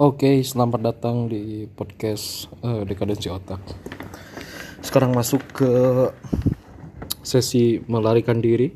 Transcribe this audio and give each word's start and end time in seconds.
Oke, 0.00 0.40
selamat 0.40 0.80
datang 0.80 1.28
di 1.28 1.68
podcast 1.68 2.48
uh, 2.64 2.80
Dekadensi 2.80 3.28
Otak. 3.28 3.60
Sekarang 4.80 5.12
masuk 5.12 5.44
ke 5.52 5.68
sesi 7.20 7.76
melarikan 7.84 8.40
diri. 8.40 8.72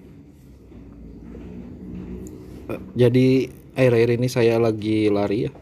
Jadi 2.93 3.49
akhir-akhir 3.73 4.11
ini 4.13 4.29
saya 4.29 4.61
lagi 4.61 5.09
lari 5.09 5.49
ya, 5.49 5.57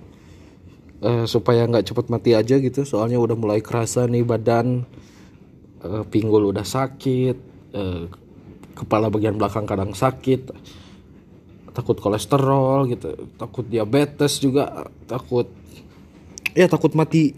uh, 1.06 1.22
supaya 1.22 1.70
nggak 1.70 1.86
cepet 1.86 2.06
mati 2.10 2.34
aja 2.34 2.58
gitu. 2.58 2.82
Soalnya 2.82 3.22
udah 3.22 3.38
mulai 3.38 3.62
kerasa 3.62 4.10
nih 4.10 4.26
badan, 4.26 4.82
uh, 5.86 6.02
pinggul 6.10 6.50
udah 6.50 6.66
sakit, 6.66 7.36
uh, 7.78 8.10
kepala 8.74 9.06
bagian 9.06 9.38
belakang 9.38 9.70
kadang 9.70 9.94
sakit 9.94 10.50
takut 11.74 11.98
kolesterol 11.98 12.86
gitu. 12.88 13.28
Takut 13.34 13.66
diabetes 13.66 14.38
juga. 14.38 14.86
Takut 15.10 15.50
ya 16.54 16.70
takut 16.70 16.94
mati. 16.94 17.34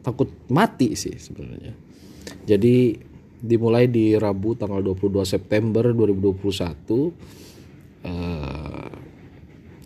Takut 0.00 0.30
mati 0.48 0.94
sih 0.94 1.18
sebenarnya. 1.18 1.74
Jadi 2.46 2.94
dimulai 3.42 3.90
di 3.90 4.14
Rabu 4.14 4.54
tanggal 4.54 4.78
22 4.78 5.26
September 5.26 5.90
2021 5.90 7.10
uh, 8.06 8.90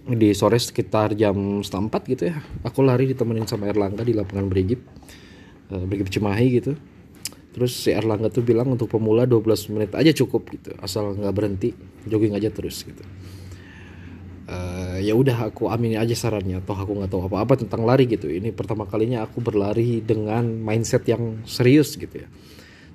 di 0.07 0.29
sore 0.37 0.61
sekitar 0.61 1.17
jam 1.17 1.65
setengah 1.65 1.85
empat 1.89 2.03
gitu 2.05 2.23
ya 2.29 2.37
aku 2.63 2.85
lari 2.85 3.09
ditemenin 3.11 3.49
sama 3.49 3.67
Erlangga 3.73 4.05
di 4.05 4.13
lapangan 4.13 4.47
Brigip 4.53 4.81
uh, 5.73 5.85
Brigip 5.89 6.13
Cimahi 6.13 6.49
gitu. 6.61 6.77
Terus 7.57 7.73
si 7.73 7.89
Erlangga 7.89 8.29
tuh 8.29 8.45
bilang 8.45 8.77
untuk 8.77 8.93
pemula 8.93 9.25
12 9.25 9.73
menit 9.73 9.97
aja 9.97 10.13
cukup 10.13 10.53
gitu 10.53 10.77
asal 10.85 11.17
nggak 11.17 11.33
berhenti 11.33 11.73
jogging 12.05 12.37
aja 12.37 12.53
terus 12.53 12.85
gitu 12.85 13.01
uh, 14.97 15.01
ya 15.05 15.13
udah 15.13 15.53
aku 15.53 15.69
amini 15.69 16.01
aja 16.01 16.17
sarannya. 16.17 16.65
Toh 16.65 16.77
aku 16.77 16.97
nggak 16.97 17.13
tahu 17.13 17.29
apa-apa 17.29 17.61
tentang 17.61 17.85
lari 17.85 18.09
gitu. 18.09 18.33
Ini 18.33 18.57
pertama 18.57 18.89
kalinya 18.89 19.29
aku 19.29 19.45
berlari 19.45 20.01
dengan 20.01 20.49
mindset 20.49 21.05
yang 21.05 21.45
serius 21.45 22.01
gitu 22.01 22.25
ya. 22.25 22.29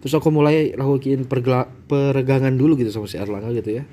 Terus 0.02 0.18
aku 0.18 0.34
mulai 0.34 0.74
lakuin 0.74 1.30
peregangan 1.30 2.58
dulu 2.58 2.74
gitu 2.82 2.90
sama 2.90 3.06
si 3.06 3.22
Erlangga 3.22 3.54
gitu 3.54 3.82
ya. 3.82 3.84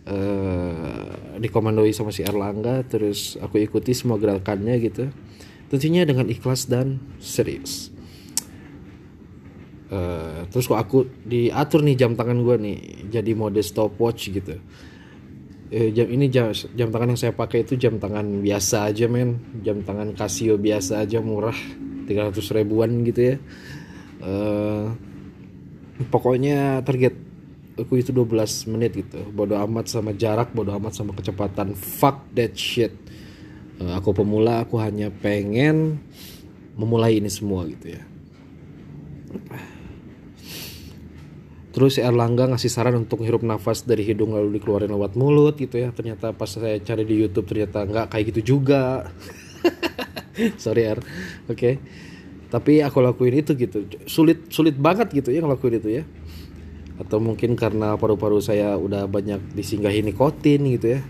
Uh, 0.00 1.36
dikomandoi 1.42 1.92
sama 1.92 2.08
si 2.08 2.24
Erlangga 2.24 2.82
terus 2.88 3.36
aku 3.42 3.58
ikuti 3.58 3.90
semua 3.90 4.16
gerakannya 4.16 4.78
gitu. 4.78 5.10
Tentunya 5.66 6.06
dengan 6.06 6.30
ikhlas 6.30 6.70
dan 6.70 7.02
serius. 7.18 7.90
Uh, 9.90 10.46
terus 10.54 10.70
kok 10.70 10.78
aku 10.78 11.10
diatur 11.26 11.82
nih 11.82 11.98
jam 11.98 12.14
tangan 12.14 12.46
gue 12.46 12.56
nih 12.62 12.78
jadi 13.10 13.34
mode 13.34 13.58
stopwatch 13.58 14.30
gitu 14.30 14.62
eh, 15.70 15.90
jam 15.94 16.06
ini 16.10 16.26
jam 16.28 16.50
jam 16.52 16.90
tangan 16.90 17.14
yang 17.14 17.20
saya 17.20 17.32
pakai 17.34 17.64
itu 17.64 17.78
jam 17.78 17.96
tangan 17.96 18.42
biasa 18.42 18.90
aja 18.90 19.06
men. 19.06 19.38
Jam 19.64 19.82
tangan 19.86 20.12
Casio 20.18 20.58
biasa 20.60 21.06
aja 21.06 21.22
murah. 21.22 21.56
300 22.06 22.56
ribuan 22.58 23.06
gitu 23.06 23.34
ya. 23.34 23.36
Eh, 24.20 24.86
pokoknya 26.10 26.82
target 26.82 27.14
aku 27.78 28.02
itu 28.02 28.10
12 28.12 28.68
menit 28.68 28.92
gitu. 28.98 29.22
Bodoh 29.30 29.56
amat 29.64 29.86
sama 29.88 30.12
jarak 30.12 30.52
bodoh 30.52 30.74
amat 30.76 30.92
sama 30.92 31.14
kecepatan. 31.14 31.72
Fuck 31.78 32.34
that 32.34 32.52
shit. 32.58 32.92
Eh, 33.80 33.92
aku 33.96 34.12
pemula 34.12 34.66
aku 34.66 34.76
hanya 34.76 35.08
pengen 35.08 36.02
memulai 36.76 37.16
ini 37.16 37.32
semua 37.32 37.64
gitu 37.68 37.96
ya 37.96 38.02
Terus 41.70 41.98
si 41.98 42.00
Erlangga 42.02 42.50
ngasih 42.50 42.66
saran 42.66 42.98
untuk 42.98 43.22
hirup 43.22 43.46
nafas 43.46 43.86
dari 43.86 44.02
hidung 44.02 44.34
lalu 44.34 44.58
dikeluarin 44.58 44.90
lewat 44.90 45.14
mulut 45.14 45.54
gitu 45.54 45.78
ya. 45.78 45.94
Ternyata 45.94 46.34
pas 46.34 46.50
saya 46.50 46.82
cari 46.82 47.06
di 47.06 47.14
YouTube 47.14 47.46
ternyata 47.46 47.86
nggak 47.86 48.06
kayak 48.10 48.24
gitu 48.34 48.58
juga. 48.58 49.06
Sorry 50.62 50.82
Er. 50.82 50.98
Oke. 51.46 51.54
Okay. 51.54 51.74
Tapi 52.50 52.82
aku 52.82 52.98
lakuin 52.98 53.38
itu 53.38 53.54
gitu. 53.54 53.86
Sulit 54.10 54.50
sulit 54.50 54.74
banget 54.74 55.14
gitu 55.14 55.30
ya 55.30 55.46
ngelakuin 55.46 55.78
itu 55.78 56.02
ya. 56.02 56.04
Atau 56.98 57.22
mungkin 57.22 57.54
karena 57.54 57.94
paru-paru 57.94 58.42
saya 58.42 58.74
udah 58.74 59.06
banyak 59.06 59.54
disinggahi 59.54 60.02
nikotin 60.02 60.66
gitu 60.74 60.98
ya. 60.98 61.00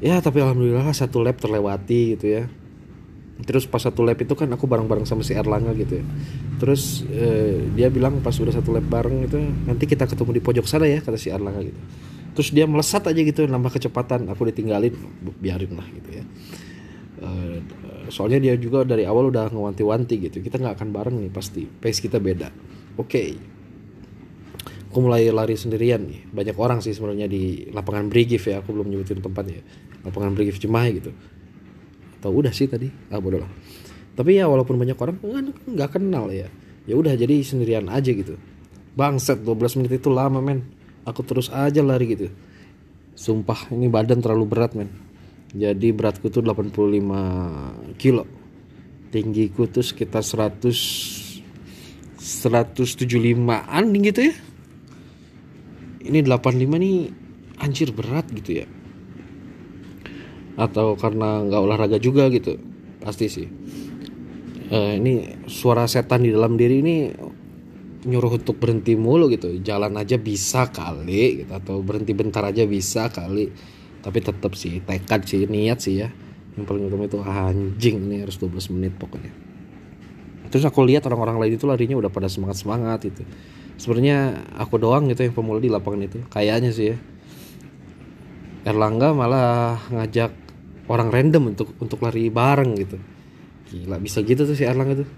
Ya 0.00 0.16
tapi 0.24 0.40
alhamdulillah 0.40 0.88
satu 0.96 1.20
lab 1.20 1.36
terlewati 1.36 2.16
gitu 2.16 2.40
ya 2.40 2.44
terus 3.40 3.64
pas 3.66 3.82
satu 3.82 4.04
lab 4.04 4.20
itu 4.20 4.36
kan 4.36 4.46
aku 4.52 4.68
bareng-bareng 4.68 5.08
sama 5.08 5.24
si 5.24 5.32
Erlangga 5.32 5.72
gitu 5.74 5.98
ya. 6.00 6.04
Terus 6.62 7.02
eh, 7.10 7.64
dia 7.74 7.88
bilang 7.88 8.20
pas 8.20 8.34
udah 8.36 8.54
satu 8.54 8.70
lab 8.70 8.86
bareng 8.86 9.26
itu 9.26 9.38
nanti 9.66 9.84
kita 9.88 10.04
ketemu 10.06 10.38
di 10.38 10.42
pojok 10.44 10.66
sana 10.68 10.86
ya 10.86 11.00
kata 11.00 11.18
si 11.18 11.32
Erlangga 11.32 11.64
gitu. 11.64 11.80
Terus 12.32 12.48
dia 12.54 12.64
melesat 12.64 13.04
aja 13.08 13.20
gitu 13.20 13.44
nambah 13.44 13.72
kecepatan 13.72 14.30
aku 14.30 14.48
ditinggalin 14.52 14.94
biarin 15.40 15.72
lah 15.74 15.86
gitu 15.90 16.10
ya. 16.22 16.24
Eh, 17.22 17.58
soalnya 18.10 18.38
dia 18.42 18.54
juga 18.58 18.84
dari 18.84 19.06
awal 19.06 19.30
udah 19.30 19.50
ngewanti-wanti 19.50 20.14
gitu 20.26 20.42
kita 20.42 20.58
nggak 20.58 20.74
akan 20.74 20.88
bareng 20.90 21.16
nih 21.22 21.30
pasti 21.32 21.66
pace 21.66 21.98
kita 22.04 22.22
beda. 22.22 22.48
Oke. 23.00 23.08
Okay. 23.08 23.30
aku 24.92 25.00
mulai 25.08 25.24
lari 25.32 25.56
sendirian 25.56 26.04
nih. 26.04 26.28
Banyak 26.28 26.56
orang 26.60 26.84
sih 26.84 26.92
sebenarnya 26.92 27.24
di 27.24 27.64
lapangan 27.72 28.12
Brigif 28.12 28.44
ya 28.44 28.60
aku 28.60 28.76
belum 28.76 28.92
nyebutin 28.92 29.24
tempatnya. 29.24 29.64
Lapangan 30.04 30.36
Brigif 30.36 30.60
Cimahi 30.60 31.00
gitu 31.00 31.16
atau 32.22 32.30
udah 32.30 32.54
sih 32.54 32.70
tadi. 32.70 32.86
Ah 33.10 33.18
bodoh 33.18 33.42
lah. 33.42 33.50
Tapi 34.14 34.38
ya 34.38 34.46
walaupun 34.46 34.78
banyak 34.78 34.94
orang 34.94 35.18
kan 35.18 35.50
nggak 35.50 35.90
kenal 35.98 36.30
ya. 36.30 36.46
Ya 36.86 36.94
udah 36.94 37.18
jadi 37.18 37.42
sendirian 37.42 37.90
aja 37.90 38.14
gitu. 38.14 38.38
Bangset 38.94 39.42
12 39.42 39.82
menit 39.82 39.98
itu 39.98 40.06
lama 40.06 40.38
men. 40.38 40.62
Aku 41.02 41.26
terus 41.26 41.50
aja 41.50 41.82
lari 41.82 42.14
gitu. 42.14 42.30
Sumpah 43.18 43.74
ini 43.74 43.90
badan 43.90 44.22
terlalu 44.22 44.46
berat 44.46 44.78
men. 44.78 44.86
Jadi 45.50 45.90
beratku 45.90 46.30
tuh 46.30 46.46
85 46.46 47.98
kilo. 47.98 48.22
Tinggiku 49.10 49.66
tuh 49.66 49.82
sekitar 49.82 50.22
100 50.22 51.42
175an 52.22 53.84
gitu 53.98 54.20
ya. 54.30 54.34
Ini 56.06 56.22
85 56.22 56.78
nih 56.78 56.94
anjir 57.58 57.90
berat 57.90 58.30
gitu 58.30 58.62
ya 58.62 58.66
atau 60.56 60.94
karena 60.98 61.44
nggak 61.46 61.62
olahraga 61.62 61.98
juga 61.98 62.28
gitu? 62.28 62.58
Pasti 63.00 63.26
sih. 63.28 63.48
Uh, 64.72 64.96
ini 64.96 65.44
suara 65.50 65.84
setan 65.84 66.24
di 66.24 66.32
dalam 66.32 66.56
diri 66.56 66.80
ini 66.80 66.96
nyuruh 68.02 68.40
untuk 68.40 68.58
berhenti 68.58 68.96
mulu 68.96 69.28
gitu. 69.30 69.60
Jalan 69.60 69.94
aja 70.00 70.16
bisa 70.18 70.72
kali 70.72 71.44
gitu 71.44 71.52
atau 71.52 71.84
berhenti 71.84 72.12
bentar 72.16 72.42
aja 72.42 72.66
bisa 72.66 73.12
kali. 73.12 73.52
Tapi 74.02 74.18
tetap 74.18 74.52
sih 74.58 74.82
tekad 74.82 75.28
sih 75.28 75.46
niat 75.46 75.78
sih 75.78 76.02
ya. 76.02 76.08
Yang 76.58 76.64
paling 76.68 76.82
utama 76.88 77.04
itu 77.08 77.18
anjing 77.22 77.96
ini 78.08 78.24
harus 78.24 78.36
12 78.36 78.74
menit 78.76 78.92
pokoknya. 78.98 79.32
Terus 80.52 80.68
aku 80.68 80.84
lihat 80.84 81.08
orang-orang 81.08 81.40
lain 81.40 81.56
itu 81.56 81.64
larinya 81.64 81.96
udah 81.96 82.12
pada 82.12 82.28
semangat 82.28 82.60
semangat 82.60 83.08
itu 83.08 83.24
sebenarnya 83.80 84.46
aku 84.58 84.76
doang 84.76 85.08
gitu 85.08 85.24
yang 85.24 85.34
pemula 85.34 85.58
di 85.58 85.66
lapangan 85.72 86.06
itu. 86.06 86.18
Kayaknya 86.28 86.70
sih 86.70 86.86
ya. 86.92 86.96
Erlangga 88.62 89.10
malah 89.10 89.82
ngajak 89.90 90.30
orang 90.90 91.14
random 91.14 91.54
untuk 91.54 91.74
untuk 91.78 92.02
lari 92.02 92.32
bareng 92.32 92.74
gitu. 92.78 92.98
Gila 93.70 94.02
bisa 94.02 94.24
gitu 94.26 94.42
tuh 94.42 94.56
si 94.58 94.66
Erlangga 94.66 95.06
tuh 95.06 95.08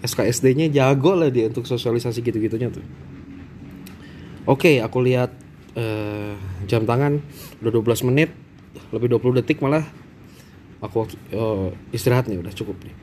SKSD-nya 0.00 0.72
jago 0.72 1.12
lah 1.12 1.28
dia 1.28 1.52
untuk 1.52 1.68
sosialisasi 1.68 2.24
gitu-gitunya 2.24 2.72
tuh. 2.72 2.84
Oke 4.48 4.80
aku 4.80 5.04
lihat 5.04 5.30
uh, 5.76 6.34
jam 6.64 6.88
tangan 6.88 7.20
udah 7.60 7.70
12 7.70 8.08
menit 8.08 8.32
lebih 8.90 9.12
20 9.20 9.38
detik 9.44 9.60
malah. 9.60 9.84
Aku 10.80 11.04
uh, 11.36 11.68
istirahat 11.92 12.24
nih 12.24 12.40
udah 12.40 12.52
cukup 12.56 12.80
nih. 12.80 12.96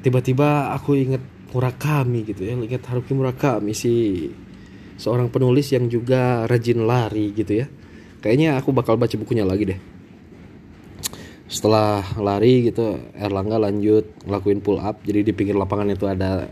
Tiba-tiba 0.00 0.72
aku 0.72 0.96
inget 0.96 1.22
Murakami 1.56 2.20
gitu 2.20 2.44
ya 2.44 2.52
inget 2.52 2.84
Haruki 2.84 3.16
Murakami 3.16 3.72
si 3.72 4.28
seorang 5.00 5.32
penulis 5.32 5.72
yang 5.72 5.88
juga 5.88 6.44
rajin 6.48 6.84
lari 6.84 7.32
gitu 7.36 7.64
ya. 7.64 7.66
Kayaknya 8.24 8.56
aku 8.56 8.72
bakal 8.72 8.96
baca 8.96 9.12
bukunya 9.20 9.44
lagi 9.44 9.68
deh 9.68 9.95
setelah 11.46 12.02
lari 12.18 12.66
gitu 12.66 12.98
Erlangga 13.14 13.62
lanjut 13.62 14.02
ngelakuin 14.26 14.58
pull 14.58 14.82
up. 14.82 14.98
Jadi 15.06 15.30
di 15.30 15.32
pinggir 15.34 15.54
lapangan 15.54 15.86
itu 15.90 16.06
ada 16.10 16.50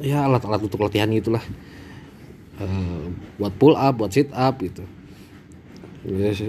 ya 0.00 0.28
alat-alat 0.28 0.60
untuk 0.60 0.80
latihan 0.84 1.08
gitulah. 1.08 1.40
Uh, 2.60 3.08
buat 3.40 3.56
pull 3.56 3.72
up 3.72 3.96
buat 3.96 4.12
sit 4.12 4.28
up 4.36 4.60
gitu. 4.60 4.84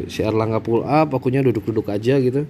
Si 0.08 0.20
Erlangga 0.24 0.60
pull 0.60 0.84
up 0.84 1.16
akunya 1.16 1.40
duduk-duduk 1.40 1.88
aja 1.88 2.20
gitu. 2.20 2.44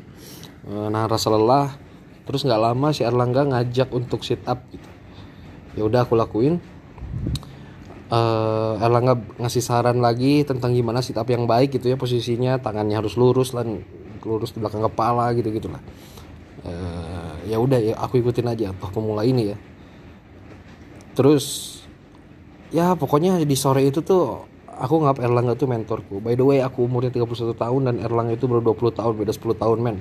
Uh, 0.65 0.89
nah 0.89 1.05
rasa 1.05 1.29
lelah. 1.29 1.77
Terus 2.25 2.41
nggak 2.41 2.61
lama 2.61 2.89
si 2.89 3.05
Erlangga 3.05 3.45
ngajak 3.45 3.93
untuk 3.93 4.25
sit 4.25 4.41
up 4.49 4.65
gitu. 4.73 4.89
Ya 5.77 5.85
udah 5.85 6.09
aku 6.09 6.17
lakuin. 6.17 6.57
Uh, 8.09 8.81
Erlangga 8.81 9.21
ngasih 9.37 9.61
saran 9.61 10.01
lagi 10.01 10.41
tentang 10.43 10.73
gimana 10.73 11.05
sit 11.05 11.15
up 11.15 11.29
yang 11.29 11.45
baik 11.45 11.77
gitu 11.77 11.93
ya 11.93 11.95
posisinya 11.95 12.57
tangannya 12.57 12.97
harus 12.97 13.15
lurus 13.15 13.53
lah 13.53 13.63
lurus 14.23 14.53
di 14.53 14.59
belakang 14.61 14.85
kepala 14.85 15.33
gitu 15.33 15.49
gitulah 15.49 15.81
e, 16.65 16.71
eh, 16.71 17.33
ya 17.53 17.57
udah 17.57 17.79
ya 17.81 17.93
aku 17.97 18.21
ikutin 18.21 18.47
aja 18.49 18.73
toh 18.77 18.89
pemula 18.93 19.25
ini 19.25 19.53
ya. 19.53 19.57
Terus 21.11 21.77
ya 22.71 22.95
pokoknya 22.95 23.43
di 23.43 23.55
sore 23.57 23.83
itu 23.83 23.99
tuh 23.99 24.47
aku 24.71 24.93
nggak 25.03 25.19
Erlangga 25.19 25.53
tuh 25.57 25.67
mentorku. 25.67 26.23
By 26.23 26.37
the 26.37 26.45
way 26.45 26.59
aku 26.63 26.87
umurnya 26.87 27.11
31 27.11 27.57
tahun 27.57 27.81
dan 27.89 27.95
Erlangga 27.99 28.33
itu 28.37 28.47
baru 28.47 28.63
20 28.73 28.99
tahun 28.99 29.13
beda 29.19 29.33
10 29.35 29.61
tahun 29.61 29.77
men. 29.83 29.97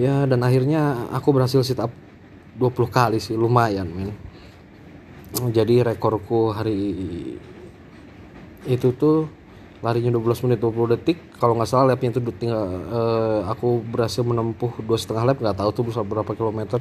Ya 0.00 0.24
dan 0.24 0.40
akhirnya 0.40 1.12
aku 1.12 1.36
berhasil 1.36 1.60
sit 1.60 1.76
up 1.76 1.92
20 2.56 2.88
kali 2.88 3.18
sih 3.20 3.36
lumayan 3.36 3.90
men. 3.92 4.10
Jadi 5.30 5.84
rekorku 5.86 6.50
hari 6.50 6.80
itu 8.66 8.88
tuh 8.98 9.39
larinya 9.80 10.12
12 10.12 10.44
menit 10.44 10.58
20 10.60 10.92
detik. 10.96 11.18
Kalau 11.40 11.56
nggak 11.56 11.68
salah 11.68 11.92
lapnya 11.92 12.12
itu 12.12 12.20
tinggal 12.36 12.64
uh, 12.88 13.40
aku 13.48 13.80
berhasil 13.80 14.20
menempuh 14.20 14.80
dua 14.84 15.00
setengah 15.00 15.24
lap. 15.32 15.38
Nggak 15.40 15.56
tahu 15.56 15.70
tuh 15.72 15.84
berapa 16.04 16.32
kilometer. 16.36 16.80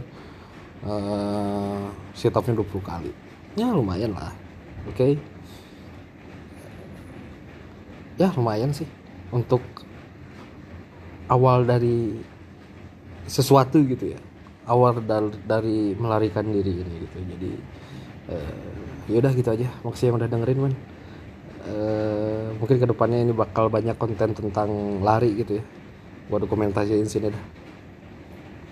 Uh, 0.80 1.92
sit 2.16 2.32
upnya 2.36 2.60
20 2.60 2.80
kali. 2.84 3.12
Ya 3.56 3.72
lumayan 3.72 4.16
lah. 4.16 4.32
Oke. 4.88 4.96
Okay? 4.96 5.14
ya 8.20 8.28
lumayan 8.36 8.76
sih. 8.76 8.88
Untuk 9.32 9.64
awal 11.32 11.64
dari 11.64 12.20
sesuatu 13.28 13.80
gitu 13.88 14.12
ya. 14.16 14.20
Awal 14.70 15.02
dari, 15.48 15.96
melarikan 15.96 16.46
diri 16.52 16.84
ini 16.84 16.94
gitu. 17.08 17.18
Jadi 17.24 17.52
uh, 18.32 19.08
yaudah 19.08 19.32
gitu 19.32 19.50
aja. 19.56 19.68
Makasih 19.88 20.12
yang 20.12 20.20
udah 20.20 20.30
dengerin 20.30 20.60
man 20.60 20.74
mungkin 22.58 22.78
ke 22.82 22.88
depannya 22.88 23.20
ini 23.22 23.34
bakal 23.36 23.68
banyak 23.68 23.96
konten 24.00 24.34
tentang 24.34 25.02
lari 25.04 25.36
gitu 25.38 25.60
ya 25.60 25.64
buat 26.30 26.46
dokumentasiin 26.46 27.10
sini 27.10 27.34
dah 27.34 27.44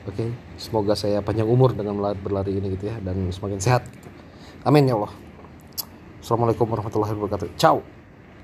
oke 0.08 0.16
okay? 0.16 0.30
semoga 0.56 0.94
saya 0.94 1.20
panjang 1.26 1.50
umur 1.50 1.74
dengan 1.74 1.98
berlari 2.18 2.58
ini 2.58 2.74
gitu 2.78 2.90
ya 2.90 2.96
dan 3.02 3.30
semakin 3.34 3.60
sehat 3.60 3.84
gitu. 3.90 4.08
amin 4.64 4.88
ya 4.88 4.96
Allah 4.96 5.14
assalamualaikum 6.22 6.70
warahmatullahi 6.70 7.14
wabarakatuh 7.18 7.50
ciao 7.58 7.97